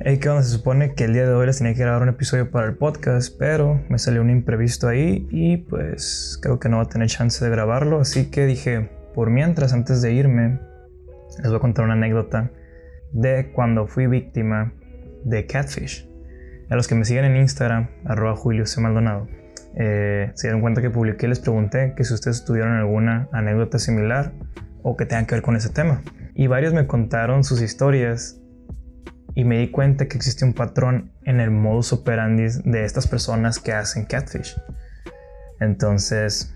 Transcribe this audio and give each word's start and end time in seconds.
Hey, 0.00 0.18
¿qué 0.18 0.28
onda? 0.28 0.44
Se 0.44 0.50
supone 0.50 0.94
que 0.94 1.04
el 1.04 1.12
día 1.12 1.26
de 1.26 1.34
hoy 1.34 1.46
les 1.46 1.58
tenía 1.58 1.74
que 1.74 1.80
grabar 1.80 2.02
un 2.02 2.08
episodio 2.08 2.52
para 2.52 2.68
el 2.68 2.76
podcast, 2.76 3.36
pero 3.36 3.82
me 3.88 3.98
salió 3.98 4.22
un 4.22 4.30
imprevisto 4.30 4.86
ahí 4.86 5.26
y 5.32 5.56
pues 5.56 6.38
creo 6.40 6.60
que 6.60 6.68
no 6.68 6.76
va 6.76 6.84
a 6.84 6.88
tener 6.88 7.08
chance 7.08 7.44
de 7.44 7.50
grabarlo, 7.50 8.00
así 8.00 8.30
que 8.30 8.46
dije, 8.46 8.90
por 9.12 9.30
mientras, 9.30 9.72
antes 9.72 10.00
de 10.00 10.12
irme, 10.12 10.60
les 11.38 11.48
voy 11.48 11.56
a 11.56 11.60
contar 11.60 11.84
una 11.84 11.94
anécdota 11.94 12.52
de 13.10 13.50
cuando 13.50 13.88
fui 13.88 14.06
víctima 14.06 14.72
de 15.24 15.46
Catfish. 15.46 16.08
A 16.70 16.76
los 16.76 16.86
que 16.86 16.94
me 16.94 17.04
siguen 17.04 17.24
en 17.24 17.36
Instagram, 17.36 17.88
arroba 18.04 18.36
Julio 18.36 18.66
C. 18.66 18.80
Maldonado, 18.80 19.26
eh, 19.74 20.30
se 20.34 20.46
dieron 20.46 20.60
cuenta 20.60 20.80
que 20.80 20.90
publiqué 20.90 21.26
y 21.26 21.30
les 21.30 21.40
pregunté 21.40 21.94
que 21.96 22.04
si 22.04 22.14
ustedes 22.14 22.44
tuvieron 22.44 22.72
alguna 22.74 23.28
anécdota 23.32 23.80
similar 23.80 24.32
o 24.84 24.96
que 24.96 25.06
tengan 25.06 25.26
que 25.26 25.34
ver 25.34 25.42
con 25.42 25.56
ese 25.56 25.70
tema. 25.70 26.02
Y 26.36 26.46
varios 26.46 26.72
me 26.72 26.86
contaron 26.86 27.42
sus 27.42 27.60
historias 27.60 28.40
y 29.38 29.44
me 29.44 29.56
di 29.56 29.70
cuenta 29.70 30.08
que 30.08 30.16
existe 30.16 30.44
un 30.44 30.52
patrón 30.52 31.12
en 31.22 31.38
el 31.38 31.52
modus 31.52 31.92
operandi 31.92 32.48
de 32.64 32.84
estas 32.84 33.06
personas 33.06 33.60
que 33.60 33.72
hacen 33.72 34.04
catfish. 34.04 34.60
Entonces, 35.60 36.52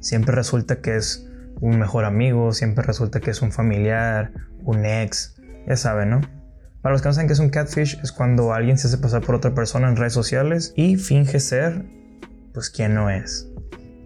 siempre 0.00 0.34
resulta 0.34 0.80
que 0.80 0.96
es 0.96 1.30
un 1.60 1.78
mejor 1.78 2.06
amigo, 2.06 2.52
siempre 2.52 2.82
resulta 2.82 3.20
que 3.20 3.30
es 3.30 3.40
un 3.40 3.52
familiar, 3.52 4.32
un 4.64 4.84
ex, 4.84 5.36
ya 5.68 5.76
saben, 5.76 6.10
¿no? 6.10 6.22
Para 6.82 6.94
los 6.94 7.02
que 7.02 7.08
no 7.10 7.12
saben 7.12 7.28
que 7.28 7.34
es 7.34 7.38
un 7.38 7.50
catfish, 7.50 8.00
es 8.02 8.10
cuando 8.10 8.52
alguien 8.52 8.76
se 8.76 8.88
hace 8.88 8.98
pasar 8.98 9.22
por 9.22 9.36
otra 9.36 9.54
persona 9.54 9.88
en 9.88 9.94
redes 9.94 10.12
sociales 10.12 10.72
y 10.74 10.96
finge 10.96 11.38
ser, 11.38 11.84
pues, 12.52 12.68
quien 12.68 12.94
no 12.96 13.10
es. 13.10 13.48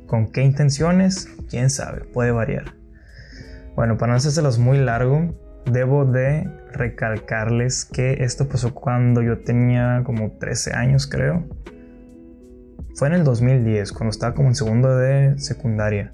¿Con 0.07 0.33
qué 0.33 0.43
intenciones? 0.43 1.31
¿Quién 1.49 1.71
sabe? 1.71 2.05
Puede 2.05 2.31
variar. 2.31 2.75
Bueno, 3.75 3.97
para 3.97 4.13
no 4.13 4.19
hacérselos 4.19 4.59
muy 4.59 4.77
largo, 4.77 5.48
debo 5.73 6.05
de 6.05 6.49
recalcarles 6.73 7.85
que 7.85 8.25
esto 8.25 8.49
pasó 8.49 8.75
cuando 8.75 9.23
yo 9.23 9.39
tenía 9.39 10.03
como 10.05 10.33
13 10.39 10.75
años, 10.75 11.07
creo. 11.07 11.47
Fue 12.95 13.09
en 13.09 13.15
el 13.15 13.25
2010, 13.25 13.93
cuando 13.93 14.11
estaba 14.11 14.35
como 14.35 14.49
en 14.49 14.55
segundo 14.55 14.97
de 14.97 15.39
secundaria. 15.39 16.13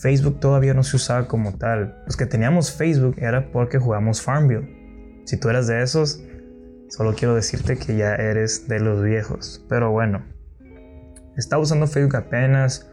Facebook 0.00 0.40
todavía 0.40 0.74
no 0.74 0.82
se 0.82 0.96
usaba 0.96 1.28
como 1.28 1.56
tal. 1.56 2.02
Los 2.06 2.16
que 2.16 2.26
teníamos 2.26 2.76
Facebook 2.76 3.16
era 3.18 3.50
porque 3.52 3.78
jugamos 3.78 4.22
Farmville. 4.22 5.22
Si 5.24 5.38
tú 5.38 5.48
eras 5.48 5.66
de 5.66 5.82
esos, 5.82 6.22
solo 6.88 7.14
quiero 7.14 7.34
decirte 7.34 7.76
que 7.76 7.96
ya 7.96 8.14
eres 8.14 8.68
de 8.68 8.80
los 8.80 9.02
viejos. 9.02 9.64
Pero 9.68 9.92
bueno, 9.92 10.24
estaba 11.36 11.62
usando 11.62 11.86
Facebook 11.86 12.16
apenas. 12.16 12.90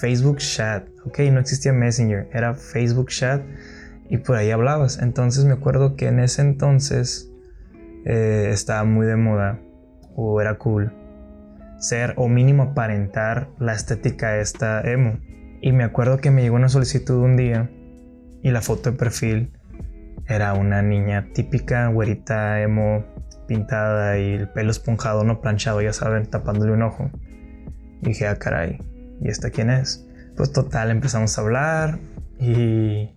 Facebook 0.00 0.38
Chat, 0.38 0.88
ok, 1.04 1.20
no 1.32 1.40
existía 1.40 1.72
Messenger, 1.72 2.28
era 2.32 2.54
Facebook 2.54 3.08
Chat 3.08 3.42
y 4.08 4.18
por 4.18 4.36
ahí 4.36 4.50
hablabas. 4.50 4.98
Entonces 5.00 5.44
me 5.44 5.52
acuerdo 5.52 5.96
que 5.96 6.08
en 6.08 6.20
ese 6.20 6.42
entonces 6.42 7.30
eh, 8.04 8.48
estaba 8.50 8.84
muy 8.84 9.06
de 9.06 9.16
moda 9.16 9.60
o 10.14 10.40
era 10.40 10.58
cool 10.58 10.92
ser 11.78 12.14
o 12.16 12.28
mínimo 12.28 12.62
aparentar 12.62 13.50
la 13.58 13.72
estética 13.72 14.38
esta 14.38 14.80
emo. 14.80 15.18
Y 15.60 15.72
me 15.72 15.84
acuerdo 15.84 16.18
que 16.18 16.30
me 16.30 16.42
llegó 16.42 16.56
una 16.56 16.68
solicitud 16.68 17.16
un 17.16 17.36
día 17.36 17.70
y 18.42 18.50
la 18.50 18.60
foto 18.60 18.90
de 18.90 18.96
perfil 18.96 19.52
era 20.26 20.54
una 20.54 20.82
niña 20.82 21.28
típica, 21.32 21.88
güerita, 21.88 22.60
emo, 22.60 23.04
pintada 23.46 24.18
y 24.18 24.34
el 24.34 24.48
pelo 24.48 24.70
esponjado, 24.70 25.24
no 25.24 25.40
planchado, 25.40 25.80
ya 25.80 25.92
saben, 25.92 26.26
tapándole 26.26 26.72
un 26.72 26.82
ojo. 26.82 27.10
Y 28.02 28.08
dije, 28.08 28.26
ah, 28.26 28.36
caray, 28.36 28.80
¿y 29.20 29.28
esta 29.28 29.50
quién 29.50 29.70
es? 29.70 30.06
Pues 30.36 30.52
total, 30.52 30.90
empezamos 30.90 31.38
a 31.38 31.40
hablar 31.40 31.98
y 32.38 33.14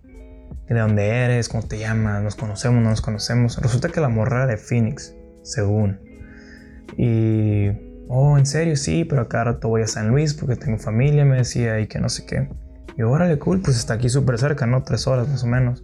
de 0.74 0.80
dónde 0.80 1.08
eres, 1.08 1.48
cómo 1.48 1.64
te 1.64 1.78
llamas, 1.78 2.22
nos 2.22 2.36
conocemos, 2.36 2.82
no 2.82 2.90
nos 2.90 3.00
conocemos. 3.00 3.60
Resulta 3.60 3.88
que 3.88 4.00
la 4.00 4.08
morra 4.08 4.44
era 4.44 4.46
de 4.46 4.56
Phoenix, 4.56 5.16
según. 5.42 6.00
Y, 6.96 7.68
oh, 8.08 8.38
en 8.38 8.46
serio, 8.46 8.76
sí, 8.76 9.04
pero 9.04 9.22
acá 9.22 9.42
rato 9.44 9.68
voy 9.68 9.82
a 9.82 9.88
San 9.88 10.08
Luis 10.08 10.34
porque 10.34 10.56
tengo 10.56 10.78
familia, 10.78 11.24
me 11.24 11.38
decía, 11.38 11.80
y 11.80 11.88
que 11.88 11.98
no 11.98 12.08
sé 12.08 12.24
qué. 12.24 12.48
Y 12.96 13.02
órale, 13.02 13.38
cool, 13.38 13.60
pues 13.62 13.76
está 13.76 13.94
aquí 13.94 14.08
súper 14.08 14.38
cerca, 14.38 14.66
¿no? 14.66 14.82
Tres 14.84 15.06
horas 15.08 15.28
más 15.28 15.42
o 15.42 15.48
menos. 15.48 15.82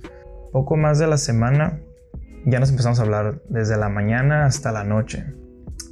Poco 0.53 0.77
más 0.77 1.01
de 1.01 1.09
la 1.09 1.19
semana, 1.19 1.81
ya 2.45 2.61
nos 2.61 2.71
empezamos 2.71 3.01
a 3.01 3.03
hablar 3.03 3.43
desde 3.49 3.77
la 3.77 3.89
mañana 3.89 4.45
hasta 4.45 4.71
la 4.71 4.85
noche. 4.85 5.25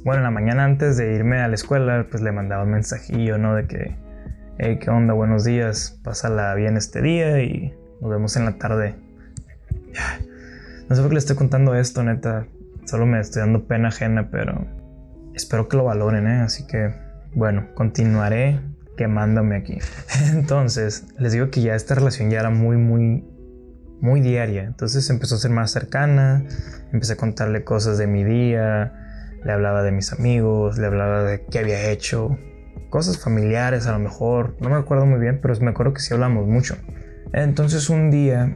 Bueno, 0.05 0.19
en 0.19 0.23
la 0.23 0.31
mañana 0.31 0.63
antes 0.63 0.95
de 0.95 1.13
irme 1.15 1.41
a 1.41 1.49
la 1.49 1.55
escuela, 1.55 2.07
pues 2.09 2.23
le 2.23 2.31
mandaba 2.31 2.63
un 2.63 2.71
mensajillo, 2.71 3.37
¿no? 3.37 3.55
De 3.55 3.67
que, 3.67 3.97
hey, 4.57 4.79
¿qué 4.79 4.89
onda? 4.89 5.13
Buenos 5.13 5.43
días, 5.43 5.99
pásala 6.01 6.53
bien 6.55 6.77
este 6.77 7.01
día 7.01 7.41
y 7.41 7.73
nos 8.05 8.11
vemos 8.11 8.35
en 8.35 8.45
la 8.45 8.57
tarde. 8.59 8.95
No 10.87 10.95
sé 10.95 11.01
por 11.01 11.09
qué 11.09 11.15
le 11.15 11.19
estoy 11.19 11.35
contando 11.35 11.73
esto, 11.73 12.03
neta. 12.03 12.45
Solo 12.85 13.07
me 13.07 13.19
estoy 13.19 13.39
dando 13.39 13.65
pena 13.65 13.87
ajena, 13.87 14.29
pero 14.29 14.67
espero 15.33 15.67
que 15.67 15.75
lo 15.75 15.85
valoren, 15.85 16.27
¿eh? 16.27 16.41
Así 16.41 16.67
que, 16.67 16.93
bueno, 17.33 17.69
continuaré 17.73 18.61
quemándome 18.95 19.55
aquí. 19.55 19.79
Entonces, 20.33 21.07
les 21.17 21.33
digo 21.33 21.49
que 21.49 21.61
ya 21.61 21.73
esta 21.73 21.95
relación 21.95 22.29
ya 22.29 22.41
era 22.41 22.51
muy, 22.51 22.77
muy, 22.77 23.25
muy 24.01 24.21
diaria. 24.21 24.65
Entonces 24.65 25.09
empezó 25.09 25.33
a 25.33 25.37
ser 25.39 25.49
más 25.49 25.71
cercana. 25.71 26.45
Empecé 26.93 27.13
a 27.13 27.17
contarle 27.17 27.63
cosas 27.63 27.97
de 27.97 28.05
mi 28.05 28.23
día. 28.23 28.93
Le 29.43 29.51
hablaba 29.51 29.81
de 29.81 29.91
mis 29.91 30.13
amigos, 30.13 30.77
le 30.77 30.85
hablaba 30.85 31.23
de 31.23 31.43
qué 31.45 31.57
había 31.57 31.89
hecho. 31.89 32.37
Cosas 32.91 33.17
familiares 33.17 33.87
a 33.87 33.93
lo 33.93 33.99
mejor. 33.99 34.57
No 34.59 34.69
me 34.69 34.75
acuerdo 34.75 35.07
muy 35.07 35.19
bien, 35.19 35.39
pero 35.41 35.59
me 35.59 35.71
acuerdo 35.71 35.95
que 35.95 36.01
sí 36.01 36.13
hablamos 36.13 36.45
mucho. 36.45 36.75
Entonces 37.35 37.89
un 37.89 38.11
día 38.11 38.55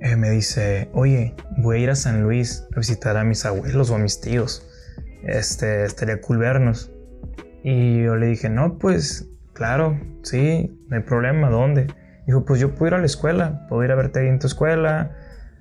eh, 0.00 0.16
me 0.16 0.30
dice, 0.30 0.90
oye, 0.94 1.36
voy 1.58 1.76
a 1.76 1.78
ir 1.78 1.90
a 1.90 1.94
San 1.94 2.24
Luis 2.24 2.66
a 2.74 2.80
visitar 2.80 3.16
a 3.16 3.22
mis 3.22 3.46
abuelos 3.46 3.88
o 3.90 3.94
a 3.94 3.98
mis 3.98 4.20
tíos. 4.20 4.68
Este, 5.22 5.84
estaría 5.84 6.20
cool 6.20 6.38
vernos. 6.38 6.90
Y 7.62 8.02
yo 8.02 8.16
le 8.16 8.26
dije, 8.26 8.48
no, 8.48 8.78
pues 8.78 9.28
claro, 9.52 10.00
sí, 10.24 10.76
no 10.88 10.96
hay 10.96 11.02
problema, 11.04 11.50
¿dónde? 11.50 11.86
Dijo, 12.26 12.44
pues 12.44 12.58
yo 12.60 12.74
puedo 12.74 12.88
ir 12.88 12.94
a 12.94 12.98
la 12.98 13.06
escuela, 13.06 13.64
puedo 13.68 13.84
ir 13.84 13.92
a 13.92 13.94
verte 13.94 14.18
ahí 14.18 14.26
en 14.26 14.40
tu 14.40 14.48
escuela. 14.48 15.16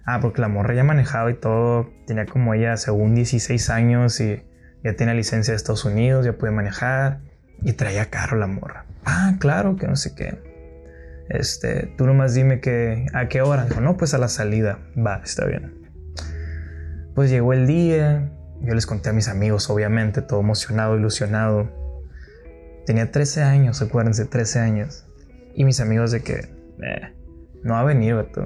Ah, 0.08 0.20
porque 0.20 0.42
la 0.42 0.48
morra 0.48 0.74
ya 0.74 0.84
manejaba 0.84 1.30
y 1.30 1.36
todo, 1.36 1.92
tenía 2.08 2.26
como 2.26 2.56
ella 2.56 2.78
según 2.78 3.14
16 3.14 3.70
años 3.70 4.20
y 4.22 4.44
ya 4.84 4.96
tiene 4.96 5.14
licencia 5.14 5.52
de 5.52 5.56
Estados 5.56 5.86
Unidos, 5.86 6.26
ya 6.26 6.34
puede 6.34 6.52
manejar 6.52 7.20
y 7.62 7.74
traía 7.74 8.10
carro 8.10 8.38
la 8.38 8.48
morra. 8.48 8.86
Ah, 9.06 9.36
claro, 9.38 9.76
que 9.76 9.88
no 9.88 9.96
sé 9.96 10.16
qué. 10.16 10.49
Este, 11.30 11.94
tú 11.98 12.08
nomás 12.08 12.34
dime 12.34 12.60
que 12.60 13.06
a 13.14 13.28
qué 13.28 13.42
hora. 13.42 13.66
Dijo, 13.66 13.82
no, 13.82 13.98
pues 13.98 14.14
a 14.14 14.18
la 14.18 14.28
salida. 14.28 14.80
Va, 14.98 15.22
está 15.24 15.46
bien. 15.46 15.90
Pues 17.16 17.30
llegó 17.30 17.54
el 17.54 17.68
día. 17.68 18.32
Yo 18.62 18.74
les 18.74 18.86
conté 18.86 19.10
a 19.10 19.14
mis 19.14 19.30
amigos, 19.30 19.70
obviamente, 19.70 20.22
todo 20.22 20.42
emocionado, 20.42 20.98
ilusionado. 20.98 21.70
Tenía 22.86 23.12
13 23.12 23.44
años, 23.44 23.82
acuérdense, 23.82 24.26
13 24.26 24.60
años. 24.60 25.08
Y 25.54 25.64
mis 25.64 25.80
amigos 25.80 26.12
de 26.12 26.22
que, 26.22 26.34
eh, 26.34 27.16
no 27.64 27.78
ha 27.78 27.84
venido 27.84 28.26
tú. 28.26 28.42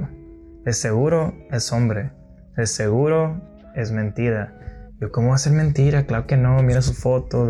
Es 0.66 0.78
seguro 0.78 1.34
es 1.52 1.72
hombre. 1.72 2.12
Es 2.58 2.72
seguro 2.72 3.42
es 3.76 3.92
mentira. 3.92 4.60
Yo, 5.00 5.12
¿cómo 5.12 5.30
va 5.30 5.36
a 5.36 5.40
ser 5.40 5.54
mentira? 5.54 6.06
Claro 6.06 6.28
que 6.28 6.38
no, 6.38 6.62
mira 6.64 6.82
su 6.82 6.94
foto. 6.94 7.50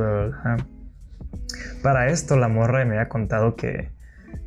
Para 1.82 2.08
esto, 2.08 2.38
la 2.38 2.48
morra 2.48 2.86
me 2.86 2.96
había 2.98 3.10
contado 3.10 3.56
que 3.56 3.92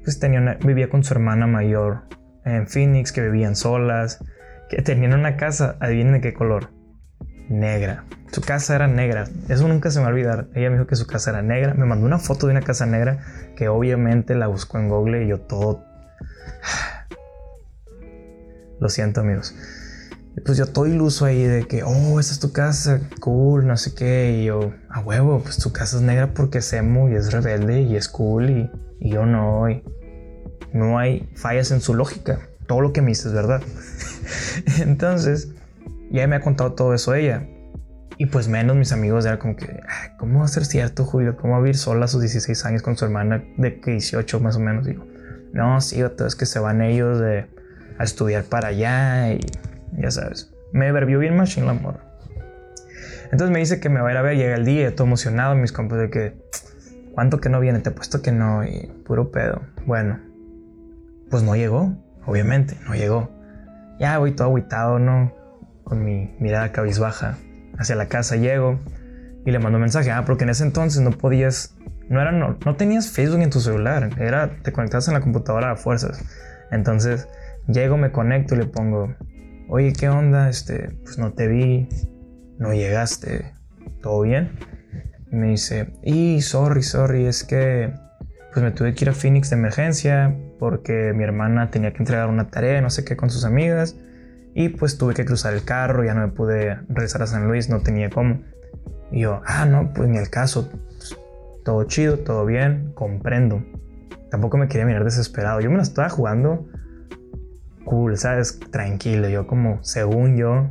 pues 0.02 0.18
tenía 0.18 0.58
vivía 0.64 0.88
con 0.88 1.04
su 1.04 1.14
hermana 1.14 1.46
mayor 1.46 2.04
en 2.44 2.68
Phoenix, 2.68 3.12
que 3.12 3.22
vivían 3.22 3.56
solas, 3.56 4.20
que 4.68 4.82
tenían 4.82 5.14
una 5.14 5.36
casa, 5.36 5.76
adivinen 5.80 6.14
de 6.14 6.20
qué 6.20 6.32
color, 6.32 6.70
negra. 7.48 8.04
Su 8.30 8.40
casa 8.40 8.74
era 8.74 8.86
negra, 8.86 9.24
eso 9.48 9.68
nunca 9.68 9.90
se 9.90 9.98
me 9.98 10.04
va 10.04 10.10
a 10.10 10.12
olvidar. 10.12 10.48
Ella 10.54 10.70
me 10.70 10.76
dijo 10.76 10.86
que 10.86 10.96
su 10.96 11.06
casa 11.06 11.30
era 11.30 11.42
negra, 11.42 11.74
me 11.74 11.86
mandó 11.86 12.06
una 12.06 12.18
foto 12.18 12.46
de 12.46 12.52
una 12.52 12.62
casa 12.62 12.86
negra 12.86 13.18
que 13.56 13.68
obviamente 13.68 14.34
la 14.34 14.46
buscó 14.46 14.78
en 14.78 14.88
Google 14.88 15.24
y 15.24 15.28
yo 15.28 15.40
todo... 15.40 15.84
Lo 18.80 18.90
siento 18.90 19.22
amigos. 19.22 19.54
Pues 20.44 20.58
yo 20.58 20.66
todo 20.66 20.86
iluso 20.86 21.24
ahí 21.24 21.42
de 21.44 21.66
que, 21.66 21.82
oh, 21.82 22.20
esta 22.20 22.32
es 22.34 22.40
tu 22.40 22.52
casa, 22.52 23.00
cool, 23.20 23.66
no 23.66 23.76
sé 23.76 23.94
qué. 23.94 24.38
Y 24.40 24.44
yo, 24.46 24.72
a 24.90 25.00
huevo, 25.00 25.40
pues 25.42 25.58
tu 25.58 25.72
casa 25.72 25.96
es 25.96 26.02
negra 26.02 26.34
porque 26.34 26.58
es 26.58 26.72
emo 26.72 27.08
y 27.08 27.14
es 27.14 27.32
rebelde 27.32 27.82
y 27.82 27.96
es 27.96 28.08
cool 28.08 28.50
y, 28.50 28.70
y 29.00 29.10
yo 29.10 29.24
no. 29.24 29.68
Y, 29.70 29.82
no 30.72 30.98
hay 30.98 31.28
fallas 31.34 31.70
en 31.70 31.80
su 31.80 31.94
lógica. 31.94 32.40
Todo 32.66 32.80
lo 32.80 32.92
que 32.92 33.00
me 33.00 33.08
dice 33.08 33.28
es 33.28 33.34
verdad. 33.34 33.62
Entonces, 34.80 35.52
ya 36.10 36.26
me 36.26 36.36
ha 36.36 36.40
contado 36.40 36.74
todo 36.74 36.94
eso 36.94 37.14
ella. 37.14 37.48
Y 38.18 38.26
pues 38.26 38.48
menos 38.48 38.76
mis 38.76 38.92
amigos 38.92 39.26
era 39.26 39.38
como 39.38 39.56
que, 39.56 39.80
¿cómo 40.18 40.40
va 40.40 40.46
a 40.46 40.48
ser 40.48 40.64
cierto, 40.64 41.04
Julio? 41.04 41.36
¿Cómo 41.36 41.52
va 41.52 41.58
a 41.58 41.62
vivir 41.62 41.76
sola 41.76 42.06
a 42.06 42.08
sus 42.08 42.22
16 42.22 42.64
años 42.64 42.82
con 42.82 42.96
su 42.96 43.04
hermana 43.04 43.44
de 43.58 43.80
18 43.84 44.40
más 44.40 44.56
o 44.56 44.60
menos? 44.60 44.86
Digo, 44.86 45.06
no, 45.52 45.80
sí, 45.80 46.00
es 46.00 46.34
que 46.34 46.46
se 46.46 46.58
van 46.58 46.80
ellos 46.80 47.22
a 47.98 48.04
estudiar 48.04 48.44
para 48.44 48.68
allá 48.68 49.32
y 49.32 49.40
ya 49.92 50.10
sabes. 50.10 50.52
Me 50.72 50.92
verbió 50.92 51.18
bien 51.18 51.36
machine 51.36 51.66
la 51.66 51.72
amor. 51.72 52.00
Entonces 53.24 53.50
me 53.50 53.58
dice 53.58 53.80
que 53.80 53.88
me 53.88 54.00
va 54.00 54.08
a 54.08 54.12
ir 54.12 54.18
a 54.18 54.22
ver, 54.22 54.36
llega 54.36 54.54
el 54.54 54.64
día, 54.64 54.94
todo 54.94 55.06
emocionado, 55.06 55.54
mis 55.54 55.72
compas 55.72 55.98
de 55.98 56.10
que, 56.10 56.34
¿cuánto 57.12 57.40
que 57.40 57.48
no 57.48 57.60
viene? 57.60 57.80
Te 57.80 57.90
he 57.90 57.92
puesto 57.92 58.22
que 58.22 58.32
no, 58.32 58.64
y 58.64 58.92
puro 59.04 59.30
pedo. 59.30 59.62
Bueno, 59.84 60.20
pues 61.30 61.42
no 61.42 61.56
llegó, 61.56 61.96
obviamente, 62.24 62.76
no 62.86 62.94
llegó. 62.94 63.30
Ya 63.98 64.18
voy 64.18 64.32
todo 64.32 64.48
aguitado, 64.48 64.98
¿no? 64.98 65.32
Con 65.84 66.04
mi 66.04 66.34
mirada 66.38 66.72
cabizbaja. 66.72 67.38
hacia 67.78 67.96
la 67.96 68.08
casa 68.08 68.36
llego 68.36 68.78
y 69.44 69.50
le 69.50 69.58
mando 69.58 69.76
un 69.76 69.82
mensaje. 69.82 70.10
Ah, 70.10 70.24
porque 70.24 70.44
en 70.44 70.50
ese 70.50 70.64
entonces 70.64 71.02
no 71.02 71.10
podías, 71.10 71.76
no 72.08 72.20
era, 72.20 72.32
no, 72.32 72.58
no 72.64 72.76
tenías 72.76 73.10
Facebook 73.10 73.42
en 73.42 73.50
tu 73.50 73.60
celular, 73.60 74.10
era, 74.18 74.50
te 74.62 74.72
conectabas 74.72 75.08
en 75.08 75.14
la 75.14 75.20
computadora 75.20 75.72
a 75.72 75.76
fuerzas. 75.76 76.22
Entonces 76.70 77.28
llego, 77.66 77.96
me 77.96 78.12
conecto 78.12 78.54
y 78.54 78.58
le 78.58 78.66
pongo, 78.66 79.14
oye, 79.68 79.92
¿qué 79.92 80.08
onda? 80.08 80.48
Este, 80.48 80.90
pues 81.02 81.18
no 81.18 81.32
te 81.32 81.48
vi, 81.48 81.88
no 82.58 82.72
llegaste, 82.72 83.52
¿todo 84.02 84.22
bien? 84.22 84.58
Y 85.32 85.36
me 85.36 85.48
dice, 85.48 85.92
y 86.02 86.40
sorry, 86.42 86.82
sorry, 86.82 87.26
es 87.26 87.44
que 87.44 87.92
pues 88.52 88.64
me 88.64 88.70
tuve 88.70 88.94
que 88.94 89.04
ir 89.04 89.10
a 89.10 89.12
Phoenix 89.12 89.50
de 89.50 89.56
emergencia 89.56 90.34
porque 90.58 91.12
mi 91.14 91.24
hermana 91.24 91.70
tenía 91.70 91.92
que 91.92 91.98
entregar 91.98 92.28
una 92.28 92.48
tarea, 92.48 92.80
no 92.80 92.90
sé 92.90 93.04
qué, 93.04 93.16
con 93.16 93.28
sus 93.28 93.44
amigas. 93.44 93.96
Y 94.54 94.70
pues 94.70 94.96
tuve 94.96 95.12
que 95.12 95.26
cruzar 95.26 95.52
el 95.52 95.64
carro, 95.64 96.02
ya 96.04 96.14
no 96.14 96.22
me 96.22 96.32
pude 96.32 96.76
regresar 96.88 97.20
a 97.20 97.26
San 97.26 97.46
Luis, 97.46 97.68
no 97.68 97.82
tenía 97.82 98.08
cómo. 98.08 98.40
Y 99.10 99.20
yo, 99.20 99.42
ah, 99.44 99.66
no, 99.66 99.92
pues 99.92 100.08
ni 100.08 100.16
el 100.16 100.30
caso. 100.30 100.70
Pues, 100.70 101.14
todo 101.62 101.84
chido, 101.84 102.20
todo 102.20 102.46
bien, 102.46 102.92
comprendo. 102.94 103.62
Tampoco 104.30 104.56
me 104.56 104.68
quería 104.68 104.86
mirar 104.86 105.04
desesperado. 105.04 105.60
Yo 105.60 105.70
me 105.70 105.76
la 105.76 105.82
estaba 105.82 106.08
jugando 106.08 106.66
cool, 107.86 108.18
¿sabes? 108.18 108.60
Tranquilo. 108.70 109.30
Yo 109.30 109.46
como, 109.46 109.82
según 109.82 110.36
yo, 110.36 110.68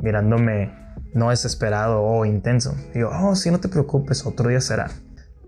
mirándome 0.00 0.72
no 1.12 1.28
desesperado 1.28 2.02
o 2.02 2.24
intenso. 2.24 2.74
Y 2.94 3.00
yo, 3.00 3.10
oh, 3.10 3.36
sí, 3.36 3.50
no 3.50 3.60
te 3.60 3.68
preocupes, 3.68 4.24
otro 4.24 4.48
día 4.48 4.60
será. 4.62 4.90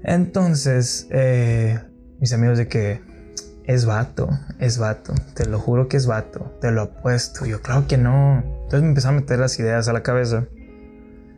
Entonces, 0.03 1.09
eh, 1.11 1.81
mis 2.21 2.33
amigos 2.35 2.59
de 2.59 2.69
que 2.69 3.01
es 3.65 3.87
vato, 3.87 4.29
es 4.59 4.79
vato, 4.79 5.15
te 5.35 5.47
lo 5.47 5.59
juro 5.59 5.89
que 5.89 5.97
es 5.97 6.07
vato, 6.07 6.53
te 6.61 6.71
lo 6.71 6.83
apuesto. 6.83 7.47
Yo, 7.47 7.63
claro 7.63 7.87
que 7.89 7.97
no. 7.97 8.43
Entonces 8.65 8.83
me 8.83 8.89
empezaron 8.89 9.17
a 9.17 9.21
meter 9.23 9.39
las 9.39 9.59
ideas 9.59 9.89
a 9.89 9.95
la 9.95 10.03
cabeza. 10.03 10.45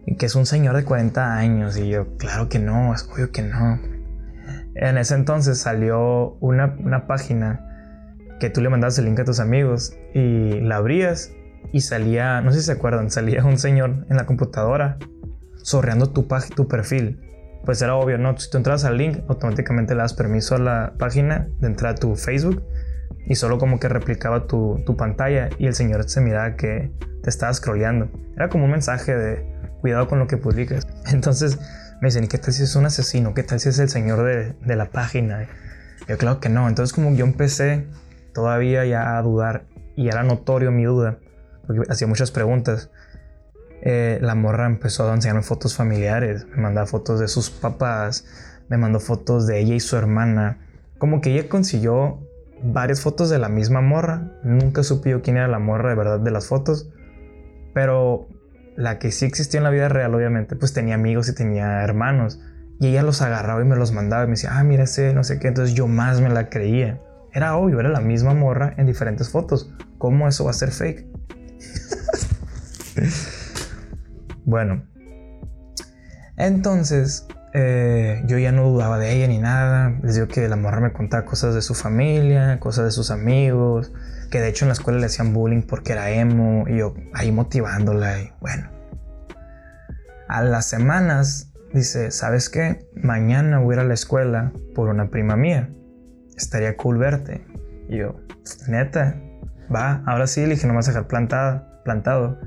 Y 0.09 0.17
que 0.17 0.27
es 0.27 0.35
un 0.35 0.47
señor 0.47 0.77
de 0.77 0.85
40 0.85 1.37
años. 1.37 1.77
Y 1.77 1.89
yo, 1.89 2.17
claro 2.17 2.49
que 2.49 2.59
no, 2.59 2.95
es 2.95 3.09
obvio 3.13 3.31
que 3.31 3.43
no. 3.43 3.81
En 4.75 4.99
ese 4.99 5.15
entonces 5.15 5.59
salió 5.59 6.37
una, 6.41 6.77
una 6.79 7.07
página 7.07 7.76
que 8.41 8.51
tú 8.51 8.61
le 8.61 8.69
mandabas 8.69 8.99
el 8.99 9.07
link 9.07 9.21
a 9.21 9.25
tus 9.25 9.41
amigos 9.41 9.97
y 10.15 10.61
la 10.61 10.77
abrías 10.77 11.33
y 11.73 11.81
salía, 11.81 12.41
no 12.41 12.53
sé 12.53 12.61
si 12.61 12.67
se 12.67 12.73
acuerdan, 12.73 13.11
salía 13.11 13.45
un 13.45 13.59
señor 13.59 14.07
en 14.09 14.17
la 14.17 14.27
computadora 14.27 14.99
sorreando 15.63 16.11
tu, 16.11 16.27
tu 16.55 16.69
perfil 16.69 17.21
pues 17.67 17.83
era 17.83 17.97
obvio, 17.97 18.17
¿no? 18.17 18.39
Si 18.39 18.49
tú 18.49 18.57
entras 18.57 18.85
al 18.85 18.97
link, 18.97 19.19
automáticamente 19.29 19.95
le 19.95 20.01
das 20.01 20.15
permiso 20.15 20.55
a 20.55 20.59
la 20.59 20.95
página 20.99 21.49
de 21.61 21.67
entrar 21.67 21.95
a 21.95 21.95
tu 21.97 22.15
Facebook 22.15 22.63
y 23.27 23.35
solo 23.35 23.59
como 23.59 23.81
que 23.81 23.89
replicaba 23.89 24.47
tu, 24.47 24.83
pantalla 24.97 25.51
y 25.59 25.67
el 25.67 25.75
señor 25.75 26.09
se 26.09 26.21
miraba 26.21 26.55
que 26.55 26.93
te 27.23 27.29
estaba 27.29 27.53
scrolleando. 27.53 28.09
Era 28.37 28.49
como 28.49 28.65
un 28.65 28.71
mensaje 28.71 29.17
de 29.17 29.45
cuidado 29.81 30.07
con 30.07 30.21
lo 30.21 30.29
que 30.29 30.37
publicas. 30.37 30.87
Entonces 31.13 31.59
me 32.01 32.09
dicen, 32.09 32.25
¿y 32.25 32.29
qué 32.29 32.39
tal 32.39 32.55
si 32.55 32.63
es 32.63 32.77
un 32.77 32.87
asesino? 32.87 33.35
¿Qué 33.35 33.43
tal 33.43 33.59
si 33.59 33.69
es 33.69 33.81
el 33.81 33.89
señor 33.89 34.23
de, 34.23 34.55
de 34.65 34.77
la 34.77 34.91
página? 34.91 35.49
Yo 36.09 36.17
claro 36.19 36.39
que 36.39 36.49
no. 36.49 36.69
Entonces 36.69 36.95
como 36.95 37.13
yo 37.17 37.25
empecé 37.25 37.85
todavía 38.37 38.85
ya 38.85 39.17
a 39.17 39.23
dudar 39.23 39.65
y 39.97 40.09
era 40.09 40.23
notorio 40.23 40.71
mi 40.71 40.85
duda, 40.85 41.19
porque 41.67 41.91
hacía 41.91 42.07
muchas 42.07 42.31
preguntas. 42.31 42.91
Eh, 43.81 44.19
la 44.21 44.35
morra 44.35 44.67
empezó 44.67 45.11
a 45.11 45.15
enseñarme 45.15 45.43
fotos 45.43 45.75
familiares, 45.75 46.47
me 46.55 46.61
mandaba 46.61 46.87
fotos 46.87 47.19
de 47.19 47.29
sus 47.29 47.49
papás, 47.49 48.27
me 48.69 48.77
mandó 48.77 49.01
fotos 49.01 49.47
de 49.47 49.59
ella 49.59 49.75
y 49.75 49.81
su 49.81 49.97
hermana. 49.97 50.59
Como 50.99 51.23
que 51.23 51.33
ella 51.33 51.49
consiguió 51.49 52.21
varias 52.63 53.01
fotos 53.01 53.31
de 53.31 53.39
la 53.39 53.49
misma 53.49 53.81
morra. 53.81 54.33
Nunca 54.45 54.83
supe 54.83 55.11
yo 55.11 55.23
quién 55.23 55.39
era 55.39 55.49
la 55.49 55.59
morra 55.59 55.89
de 55.89 55.97
verdad 55.97 56.21
de 56.21 56.31
las 56.31 56.47
fotos. 56.47 56.91
Pero 57.73 58.29
la 58.77 58.99
que 58.99 59.13
sí 59.13 59.25
existía 59.25 59.59
en 59.59 59.65
la 59.65 59.71
vida 59.71 59.89
real, 59.89 60.15
obviamente, 60.15 60.57
pues 60.57 60.75
tenía 60.75 60.95
amigos 60.95 61.31
y 61.31 61.35
tenía 61.35 61.83
hermanos. 61.83 62.39
Y 62.81 62.89
ella 62.89 63.03
los 63.03 63.23
agarraba 63.23 63.63
y 63.63 63.65
me 63.65 63.77
los 63.77 63.93
mandaba 63.93 64.25
y 64.25 64.27
me 64.27 64.33
decía, 64.33 64.59
ah, 64.59 64.63
mira 64.63 64.85
ese, 64.85 65.15
no 65.15 65.25
sé 65.25 65.39
qué. 65.39 65.49
Entonces 65.49 65.75
yo 65.75 65.87
más 65.87 66.21
me 66.21 66.29
la 66.29 66.51
creía. 66.51 67.01
Era 67.37 67.55
obvio, 67.55 67.81
era 67.81 67.91
la 67.91 68.01
misma 68.01 68.33
morra 68.33 68.73
en 68.79 68.87
diferentes 68.87 69.29
fotos. 69.29 69.71
¿Cómo 69.99 70.27
eso 70.27 70.47
va 70.47 70.53
a 70.53 70.55
ser 70.55 70.71
fake? 70.71 71.07
Bueno, 74.49 74.85
entonces 76.37 77.27
eh, 77.53 78.23
yo 78.27 78.39
ya 78.39 78.53
no 78.53 78.71
dudaba 78.71 78.97
de 78.97 79.13
ella 79.13 79.27
ni 79.27 79.39
nada. 79.39 79.99
Les 80.05 80.15
digo 80.15 80.29
que 80.29 80.49
la 80.49 80.55
morra 80.55 80.81
me 80.81 80.93
contaba 80.93 81.25
cosas 81.25 81.53
de 81.53 81.63
su 81.63 81.75
familia, 81.75 82.61
cosas 82.61 82.85
de 82.85 82.91
sus 82.93 83.11
amigos, 83.11 83.93
que 84.31 84.41
de 84.41 84.49
hecho 84.49 84.65
en 84.65 84.69
la 84.69 84.75
escuela 84.75 85.01
le 85.01 85.07
hacían 85.07 85.35
bullying 85.35 85.63
porque 85.63 85.95
era 85.95 86.11
emo 86.11 86.65
y 86.69 86.79
yo 86.79 86.95
ahí 87.13 87.33
motivándola 87.33 88.21
y 88.21 88.33
bueno. 88.41 88.71
A 90.29 90.43
las 90.45 90.67
semanas 90.67 91.53
dice, 91.75 92.13
¿sabes 92.13 92.49
qué? 92.49 92.89
Mañana 92.95 93.59
voy 93.59 93.75
a 93.75 93.79
ir 93.79 93.81
a 93.81 93.85
la 93.85 93.95
escuela 93.95 94.53
por 94.77 94.89
una 94.89 95.11
prima 95.11 95.35
mía. 95.37 95.71
Estaría 96.37 96.77
cool 96.77 96.99
verte. 96.99 97.47
Y 97.89 97.99
yo, 97.99 98.21
neta, 98.69 99.21
va, 99.75 100.03
ahora 100.07 100.27
sí, 100.27 100.43
le 100.43 100.55
dije, 100.55 100.67
no 100.67 100.73
me 100.73 100.79
vas 100.79 100.89
a 100.89 100.93
dejar 100.93 101.07
plantada, 101.07 101.81
plantado. 101.85 102.39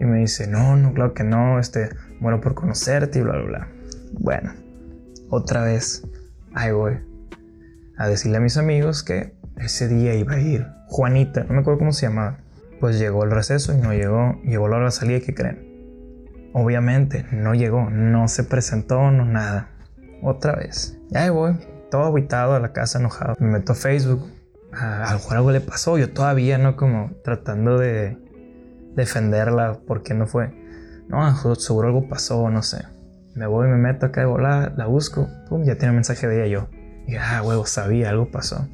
Y 0.00 0.04
me 0.04 0.18
dice, 0.18 0.46
no, 0.46 0.76
no, 0.76 0.92
claro 0.94 1.14
que 1.14 1.24
no, 1.24 1.58
este, 1.58 1.90
muero 2.20 2.40
por 2.40 2.54
conocerte 2.54 3.18
y 3.18 3.22
bla, 3.22 3.32
bla, 3.32 3.44
bla. 3.44 3.68
Bueno, 4.12 4.52
otra 5.30 5.62
vez, 5.62 6.06
ahí 6.54 6.72
voy 6.72 6.98
a 7.96 8.08
decirle 8.08 8.38
a 8.38 8.40
mis 8.40 8.56
amigos 8.56 9.02
que 9.02 9.34
ese 9.56 9.88
día 9.88 10.14
iba 10.14 10.34
a 10.34 10.40
ir 10.40 10.78
Juanita, 10.88 11.44
no 11.44 11.54
me 11.54 11.60
acuerdo 11.60 11.80
cómo 11.80 11.92
se 11.92 12.06
llamaba. 12.06 12.38
Pues 12.80 12.98
llegó 12.98 13.24
el 13.24 13.30
receso 13.30 13.74
y 13.74 13.76
no 13.76 13.92
llegó, 13.92 14.40
llegó 14.42 14.68
la 14.68 14.76
hora 14.76 14.86
de 14.86 14.92
salida, 14.92 15.20
¿qué 15.20 15.34
creen? 15.34 16.50
Obviamente, 16.54 17.26
no 17.30 17.54
llegó, 17.54 17.90
no 17.90 18.26
se 18.28 18.44
presentó, 18.44 19.10
no 19.10 19.24
nada. 19.24 19.70
Otra 20.22 20.56
vez. 20.56 20.98
Ahí 21.14 21.28
voy, 21.28 21.56
todo 21.90 22.04
aguitado 22.04 22.54
a 22.54 22.60
la 22.60 22.72
casa, 22.72 22.98
enojado. 22.98 23.34
Me 23.38 23.48
meto 23.48 23.72
a 23.72 23.74
Facebook. 23.74 24.26
A, 24.72 25.16
algo 25.30 25.50
le 25.50 25.60
pasó, 25.60 25.98
yo 25.98 26.12
todavía, 26.12 26.58
¿no? 26.58 26.76
Como 26.76 27.10
tratando 27.24 27.78
de 27.78 28.18
defenderla 28.94 29.78
porque 29.86 30.14
no 30.14 30.26
fue. 30.26 30.52
No, 31.08 31.34
seguro 31.54 31.88
algo 31.88 32.08
pasó, 32.08 32.50
no 32.50 32.62
sé. 32.62 32.84
Me 33.34 33.46
voy, 33.46 33.68
me 33.68 33.76
meto 33.76 34.06
acá 34.06 34.20
de 34.20 34.26
volar, 34.26 34.74
la 34.76 34.86
busco, 34.86 35.28
pum, 35.48 35.64
ya 35.64 35.76
tiene 35.76 35.90
un 35.90 35.96
mensaje 35.96 36.26
de 36.26 36.44
ella 36.44 36.46
yo. 36.46 36.68
Y 37.06 37.16
ah, 37.16 37.42
huevo, 37.42 37.64
sabía, 37.64 38.10
algo 38.10 38.30
pasó. 38.30 38.68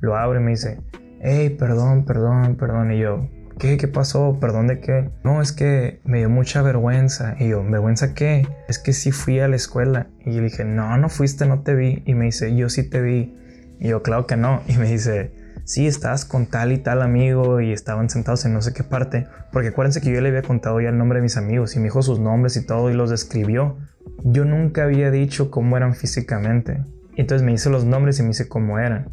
Lo 0.00 0.16
abro 0.16 0.40
y 0.40 0.42
me 0.42 0.50
dice, 0.50 0.82
hey, 1.20 1.50
perdón, 1.50 2.04
perdón, 2.04 2.56
perdón. 2.56 2.92
Y 2.92 2.98
yo, 2.98 3.28
¿qué? 3.60 3.76
¿Qué 3.76 3.86
pasó? 3.86 4.38
¿Perdón 4.40 4.66
de 4.66 4.80
qué? 4.80 5.10
No, 5.22 5.40
es 5.40 5.52
que 5.52 6.00
me 6.04 6.18
dio 6.18 6.30
mucha 6.30 6.62
vergüenza. 6.62 7.36
Y 7.38 7.50
yo, 7.50 7.62
¿vergüenza 7.62 8.14
qué? 8.14 8.48
Es 8.68 8.80
que 8.80 8.92
sí 8.92 9.12
fui 9.12 9.38
a 9.38 9.46
la 9.46 9.54
escuela. 9.54 10.08
Y 10.24 10.34
yo 10.34 10.42
dije, 10.42 10.64
no, 10.64 10.96
no 10.96 11.08
fuiste, 11.08 11.46
no 11.46 11.62
te 11.62 11.74
vi. 11.74 12.02
Y 12.06 12.14
me 12.14 12.24
dice, 12.24 12.56
yo 12.56 12.68
sí 12.68 12.88
te 12.88 13.00
vi. 13.00 13.36
Y 13.78 13.88
yo, 13.88 14.02
claro 14.02 14.26
que 14.26 14.36
no. 14.36 14.62
Y 14.66 14.76
me 14.78 14.90
dice, 14.90 15.30
sí, 15.64 15.86
estabas 15.86 16.24
con 16.24 16.46
tal 16.46 16.72
y 16.72 16.78
tal 16.78 17.02
amigo 17.02 17.60
y 17.60 17.72
estaban 17.72 18.08
sentados 18.10 18.44
en 18.46 18.54
no 18.54 18.62
sé 18.62 18.72
qué 18.72 18.82
parte, 18.82 19.26
porque 19.52 19.68
acuérdense 19.68 20.00
que 20.00 20.12
yo 20.12 20.20
le 20.20 20.30
había 20.30 20.42
contado 20.42 20.80
ya 20.80 20.88
el 20.88 20.98
nombre 20.98 21.18
de 21.18 21.22
mis 21.22 21.36
amigos 21.36 21.76
y 21.76 21.78
me 21.78 21.84
dijo 21.84 22.02
sus 22.02 22.18
nombres 22.18 22.56
y 22.56 22.66
todo 22.66 22.90
y 22.90 22.94
los 22.94 23.10
describió. 23.10 23.76
Yo 24.24 24.44
nunca 24.44 24.84
había 24.84 25.10
dicho 25.10 25.50
cómo 25.50 25.76
eran 25.76 25.94
físicamente. 25.94 26.82
Entonces 27.16 27.44
me 27.44 27.52
dice 27.52 27.68
los 27.68 27.84
nombres 27.84 28.18
y 28.18 28.22
me 28.22 28.28
dice 28.28 28.48
cómo 28.48 28.78
eran. 28.78 29.10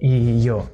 Y 0.00 0.42
yo, 0.42 0.68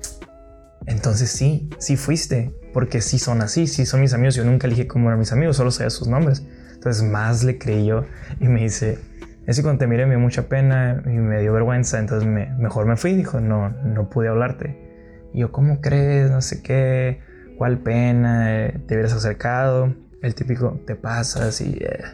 entonces 0.87 1.30
sí, 1.30 1.68
sí 1.78 1.97
fuiste, 1.97 2.50
porque 2.78 3.00
sí 3.00 3.18
son 3.18 3.40
así, 3.40 3.66
sí 3.66 3.85
son 3.85 4.02
mis 4.02 4.14
amigos. 4.14 4.37
Yo 4.37 4.44
nunca 4.44 4.68
dije 4.68 4.87
cómo 4.87 5.08
eran 5.08 5.18
mis 5.18 5.32
amigos, 5.32 5.56
solo 5.56 5.73
sabía 5.73 5.90
sus 5.90 6.06
nombres. 6.06 6.47
Entonces 6.75 7.02
más 7.02 7.42
le 7.42 7.58
creí 7.58 7.87
yo 7.87 8.04
y 8.38 8.47
me 8.47 8.61
dice, 8.61 9.00
es 9.49 9.56
que 9.56 9.64
cuando 9.64 9.80
te 9.80 9.88
miré 9.88 10.06
me 10.06 10.12
dio 10.14 10.20
mucha 10.20 10.49
pena 10.49 11.02
y 11.04 11.08
me 11.08 11.40
dio 11.40 11.52
vergüenza, 11.52 11.99
entonces 11.99 12.28
me, 12.28 12.54
mejor 12.54 12.87
me 12.87 12.97
fui. 12.97 13.14
Dijo, 13.14 13.40
no, 13.40 13.70
no 13.70 14.08
pude 14.08 14.28
hablarte. 14.28 15.28
Y 15.35 15.40
yo, 15.40 15.50
¿cómo 15.50 15.80
crees? 15.80 16.30
No 16.30 16.40
sé 16.40 16.62
qué, 16.62 17.20
cuál 17.56 17.78
pena, 17.78 18.70
te 18.87 18.94
hubieras 18.94 19.12
acercado. 19.12 19.92
El 20.23 20.37
típico, 20.37 20.80
te 20.87 20.94
pasas 20.94 21.61
y... 21.61 21.78
Eh, 21.80 22.04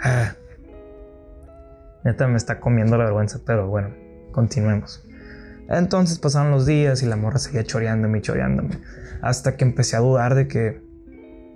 ah. 0.00 0.32
Neta 2.04 2.28
me 2.28 2.36
está 2.36 2.60
comiendo 2.60 2.96
la 2.96 3.02
vergüenza, 3.06 3.40
pero 3.44 3.66
bueno, 3.66 3.92
continuemos. 4.30 5.04
Entonces 5.68 6.18
pasaron 6.18 6.50
los 6.50 6.66
días 6.66 7.02
y 7.02 7.06
la 7.06 7.16
morra 7.16 7.38
seguía 7.38 7.64
choreándome 7.64 8.18
y 8.18 8.22
choreándome. 8.22 8.78
Hasta 9.20 9.56
que 9.56 9.64
empecé 9.64 9.96
a 9.96 10.00
dudar 10.00 10.34
de 10.34 10.48
que 10.48 10.80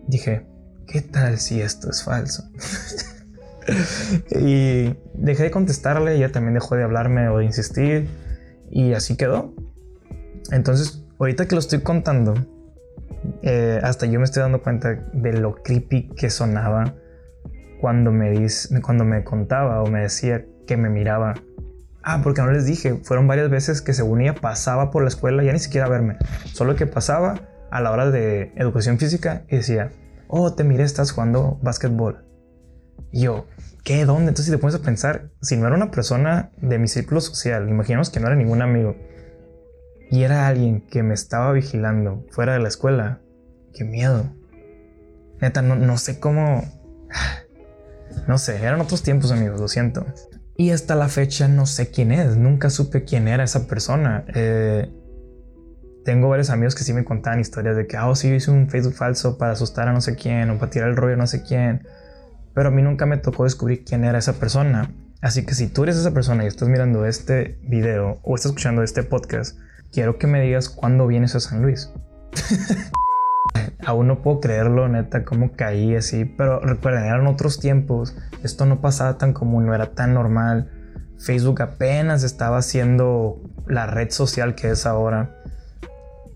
dije, 0.07 0.47
¿qué 0.87 1.00
tal 1.00 1.38
si 1.38 1.61
esto 1.61 1.88
es 1.90 2.04
falso? 2.04 2.45
y 4.31 4.95
dejé 5.14 5.45
de 5.45 5.50
contestarle, 5.50 6.16
ella 6.16 6.31
también 6.31 6.54
dejó 6.54 6.76
de 6.76 6.85
hablarme 6.85 7.28
o 7.28 7.38
de 7.38 7.47
insistir. 7.47 8.09
Y 8.71 8.92
así 8.95 9.16
quedó. 9.16 9.54
Entonces, 10.50 11.04
ahorita 11.19 11.47
que 11.47 11.54
lo 11.54 11.61
estoy 11.61 11.81
contando, 11.81 12.35
eh, 13.42 13.81
hasta 13.83 14.07
yo 14.07 14.19
me 14.19 14.25
estoy 14.25 14.42
dando 14.42 14.62
cuenta 14.62 14.95
de 15.12 15.33
lo 15.35 15.54
creepy 15.62 16.09
que 16.16 16.31
sonaba 16.31 16.95
cuando 17.81 18.12
me, 18.12 18.47
cuando 18.83 19.04
me 19.04 19.25
contaba 19.25 19.83
o 19.83 19.87
me 19.87 20.02
decía 20.02 20.45
que 20.66 20.76
me 20.76 20.88
miraba. 20.88 21.35
Ah, 22.02 22.21
porque 22.23 22.42
no 22.42 22.50
les 22.50 22.66
dije, 22.66 23.00
fueron 23.04 23.28
varias 23.28 23.49
veces 23.49 23.80
que 23.80 23.92
según 23.92 24.21
ella 24.21 24.35
pasaba 24.35 24.90
por 24.90 25.02
la 25.02 25.09
escuela, 25.09 25.42
ya 25.44 25.52
ni 25.52 25.61
siquiera 25.61 25.87
a 25.87 25.90
verme, 25.90 26.16
solo 26.52 26.75
que 26.75 26.87
pasaba 26.87 27.49
a 27.71 27.80
la 27.80 27.90
hora 27.92 28.11
de 28.11 28.52
educación 28.56 28.99
física 28.99 29.44
y 29.49 29.56
decía, 29.56 29.92
oh, 30.28 30.54
te 30.54 30.64
miré, 30.64 30.82
estás 30.82 31.12
jugando 31.12 31.59
básquetbol. 31.62 32.25
Y 33.12 33.23
yo, 33.23 33.47
¿qué? 33.85 34.04
¿Dónde? 34.04 34.30
Entonces, 34.30 34.47
si 34.47 34.50
te 34.50 34.59
pones 34.59 34.75
a 34.75 34.82
pensar, 34.82 35.30
si 35.40 35.56
no 35.56 35.66
era 35.66 35.76
una 35.76 35.90
persona 35.90 36.50
de 36.56 36.78
mi 36.78 36.88
círculo 36.88 37.21
social, 37.21 37.68
imaginemos 37.68 38.11
que 38.11 38.18
no 38.18 38.26
era 38.26 38.37
ningún 38.37 38.62
amigo, 38.62 38.97
y 40.11 40.25
era 40.25 40.47
alguien 40.47 40.87
que 40.88 41.02
me 41.02 41.14
estaba 41.14 41.52
vigilando 41.52 42.26
fuera 42.30 42.52
de 42.52 42.59
la 42.59 42.68
escuela, 42.68 43.21
qué 43.73 43.85
miedo. 43.85 44.25
Neta, 45.40 45.62
no, 45.62 45.76
no 45.76 45.97
sé 45.99 46.21
cómo. 46.21 46.64
No 48.28 48.37
sé, 48.37 48.62
eran 48.62 48.78
otros 48.78 49.02
tiempos, 49.02 49.32
amigos, 49.32 49.59
lo 49.59 49.68
siento. 49.68 50.04
Y 50.56 50.71
hasta 50.71 50.94
la 50.94 51.09
fecha 51.09 51.49
no 51.49 51.66
sé 51.66 51.90
quién 51.90 52.12
es, 52.12 52.37
nunca 52.37 52.71
supe 52.71 53.04
quién 53.04 53.28
era 53.28 53.44
esa 53.44 53.66
persona. 53.66 54.25
Eh, 54.35 54.90
tengo 56.04 56.28
varios 56.28 56.50
amigos 56.50 56.75
que 56.75 56.85
sí 56.85 56.92
me 56.92 57.04
contaban 57.04 57.40
historias 57.40 57.76
de 57.76 57.87
que, 57.87 57.97
oh, 57.99 58.14
sí, 58.14 58.28
yo 58.28 58.35
hice 58.35 58.50
un 58.50 58.68
Facebook 58.68 58.94
falso 58.94 59.38
para 59.38 59.52
asustar 59.52 59.88
a 59.88 59.92
no 59.92 60.00
sé 60.00 60.16
quién 60.16 60.50
o 60.50 60.59
para 60.59 60.71
tirar 60.71 60.88
el 60.90 60.97
rollo 60.97 61.14
a 61.14 61.16
no 61.16 61.26
sé 61.26 61.42
quién. 61.42 61.87
Pero 62.54 62.68
a 62.68 62.73
mí 62.73 62.82
nunca 62.82 63.06
me 63.06 63.16
tocó 63.16 63.44
descubrir 63.44 63.85
quién 63.85 64.04
era 64.04 64.18
esa 64.18 64.35
persona. 64.35 64.92
Así 65.23 65.47
que 65.47 65.54
si 65.54 65.68
tú 65.68 65.85
eres 65.85 65.97
esa 65.97 66.12
persona 66.12 66.44
y 66.44 66.49
estás 66.49 66.68
mirando 66.68 67.06
este 67.06 67.59
video 67.62 68.18
o 68.23 68.35
estás 68.35 68.50
escuchando 68.50 68.82
este 68.82 69.04
podcast, 69.04 69.56
quiero 69.92 70.18
que 70.18 70.26
me 70.26 70.40
digas 70.42 70.68
cuándo 70.68 71.06
vienes 71.06 71.35
a 71.35 71.40
San 71.40 71.62
Luis. 71.62 71.90
Aún 73.84 74.06
no 74.06 74.22
puedo 74.22 74.40
creerlo, 74.40 74.88
neta, 74.88 75.24
cómo 75.24 75.52
caí 75.52 75.96
así. 75.96 76.24
Pero 76.24 76.60
recuerden, 76.60 77.04
eran 77.04 77.26
otros 77.26 77.58
tiempos. 77.58 78.16
Esto 78.42 78.66
no 78.66 78.80
pasaba 78.80 79.18
tan 79.18 79.32
común, 79.32 79.66
no 79.66 79.74
era 79.74 79.92
tan 79.92 80.14
normal. 80.14 80.70
Facebook 81.18 81.62
apenas 81.62 82.22
estaba 82.22 82.58
haciendo 82.58 83.40
la 83.66 83.86
red 83.86 84.10
social 84.10 84.54
que 84.54 84.70
es 84.70 84.86
ahora. 84.86 85.36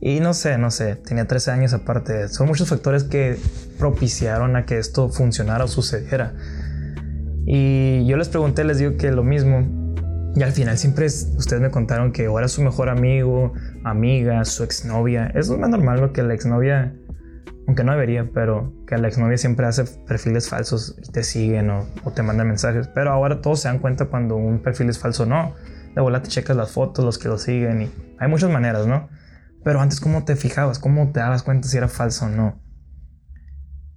Y 0.01 0.21
no 0.21 0.35
sé, 0.35 0.59
no 0.59 0.71
sé, 0.71 0.97
tenía 0.97 1.27
13 1.27 1.51
años 1.51 1.73
aparte. 1.73 2.29
Son 2.29 2.47
muchos 2.47 2.69
factores 2.69 3.05
que 3.05 3.39
propiciaron 3.79 4.57
a 4.57 4.67
que 4.67 4.79
esto 4.79 5.09
funcionara 5.09 5.65
o 5.65 5.69
sucediera. 5.69 6.35
Y 7.47 8.05
yo 8.07 8.17
les 8.17 8.29
pregunté, 8.29 8.65
les 8.65 8.79
digo 8.79 8.97
que 8.97 9.11
lo 9.11 9.23
mismo. 9.23 9.87
Y 10.35 10.43
al 10.43 10.53
final 10.53 10.77
siempre 10.77 11.07
ustedes 11.07 11.63
me 11.63 11.71
contaron 11.71 12.13
que 12.13 12.29
o 12.29 12.39
era 12.39 12.47
su 12.49 12.63
mejor 12.63 12.91
amigo, 12.91 13.55
amiga, 13.85 14.45
su 14.45 14.65
exnovia. 14.65 15.29
Eso 15.29 15.55
es 15.55 15.61
más 15.61 15.71
normal 15.71 16.01
lo 16.01 16.13
que 16.13 16.23
la 16.23 16.35
exnovia, 16.35 16.95
aunque 17.67 17.83
no 17.83 17.93
debería, 17.93 18.31
pero 18.33 18.73
que 18.87 18.97
la 18.97 19.09
exnovia 19.09 19.37
siempre 19.39 19.67
hace 19.67 19.85
perfiles 19.85 20.49
falsos 20.49 20.97
y 21.03 21.11
te 21.11 21.25
siguen 21.25 21.71
o, 21.71 21.87
te 22.15 22.23
mandan 22.23 22.47
mensajes. 22.47 22.89
Pero 22.89 23.11
ahora 23.11 23.41
todos 23.41 23.61
se 23.61 23.69
dan 23.69 23.81
cuenta 23.81 24.07
cuando 24.07 24.37
un 24.37 24.61
perfil 24.61 24.89
es 24.89 24.99
falso 24.99 25.25
o 25.25 25.27
no. 25.27 25.55
De 25.95 26.01
vuelta 26.01 26.23
te 26.23 26.29
checas 26.29 26.57
las 26.57 26.71
fotos, 26.71 27.05
los 27.05 27.19
que 27.19 27.29
lo 27.29 27.39
siguen 27.39 27.83
y 27.83 27.91
hay 28.19 28.29
muchas 28.29 28.51
maneras, 28.51 28.87
¿no? 28.87 29.09
Pero 29.65 29.81
antes, 29.81 29.99
¿cómo 29.99 30.25
te 30.25 30.37
fijabas? 30.37 30.79
¿Cómo 30.79 31.11
te 31.11 31.21
dabas 31.21 31.43
cuenta 31.43 31.67
si 31.67 31.77
era 31.77 31.89
falso 31.89 32.27
o 32.27 32.29
no? 32.29 32.63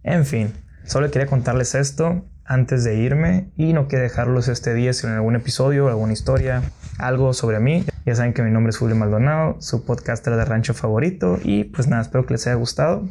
En 0.01 0.25
fin, 0.25 0.53
solo 0.85 1.11
quería 1.11 1.27
contarles 1.27 1.75
esto 1.75 2.25
antes 2.45 2.83
de 2.83 2.95
irme 2.95 3.51
y 3.55 3.73
no 3.73 3.87
quiero 3.87 4.03
dejarlos 4.03 4.47
este 4.47 4.73
día 4.73 4.93
sin 4.93 5.11
algún 5.11 5.35
episodio, 5.35 5.87
alguna 5.87 6.13
historia, 6.13 6.63
algo 6.97 7.33
sobre 7.33 7.59
mí. 7.59 7.85
Ya 8.07 8.15
saben 8.15 8.33
que 8.33 8.41
mi 8.41 8.49
nombre 8.49 8.71
es 8.71 8.77
Julio 8.77 8.95
Maldonado, 8.95 9.61
su 9.61 9.85
podcaster 9.85 10.35
de 10.35 10.45
rancho 10.45 10.73
favorito 10.73 11.37
y 11.43 11.65
pues 11.65 11.87
nada, 11.87 12.01
espero 12.01 12.25
que 12.25 12.33
les 12.33 12.47
haya 12.47 12.55
gustado. 12.55 13.07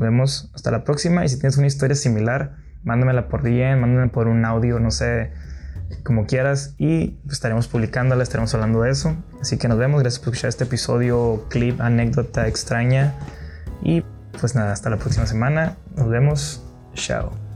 Nos 0.00 0.08
vemos. 0.08 0.50
Hasta 0.54 0.70
la 0.70 0.82
próxima. 0.82 1.26
Y 1.26 1.28
si 1.28 1.38
tienes 1.38 1.58
una 1.58 1.66
historia 1.66 1.94
similar, 1.94 2.56
mándamela 2.84 3.28
por 3.28 3.42
DM, 3.42 3.78
mándamela 3.78 4.10
por 4.10 4.28
un 4.28 4.46
audio, 4.46 4.80
no 4.80 4.90
sé, 4.90 5.30
como 6.04 6.26
quieras. 6.26 6.74
Y 6.78 7.18
estaremos 7.30 7.68
publicándola, 7.68 8.22
estaremos 8.22 8.54
hablando 8.54 8.80
de 8.80 8.90
eso. 8.90 9.14
Así 9.42 9.58
que 9.58 9.68
nos 9.68 9.76
vemos, 9.76 10.00
gracias 10.00 10.20
por 10.20 10.32
escuchar 10.32 10.48
este 10.48 10.64
episodio, 10.64 11.44
clip, 11.50 11.82
anécdota 11.82 12.48
extraña. 12.48 13.14
Y 13.82 14.02
pues 14.40 14.54
nada, 14.54 14.72
hasta 14.72 14.88
la 14.88 14.96
próxima 14.96 15.26
semana, 15.26 15.76
nos 15.96 16.08
vemos, 16.08 16.64
chao. 16.94 17.49